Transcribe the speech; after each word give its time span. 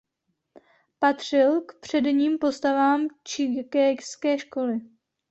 Patřil 0.99 1.61
k 1.61 1.73
předním 1.79 2.37
postavám 2.37 3.07
chicagské 3.29 4.37
školy. 4.39 4.81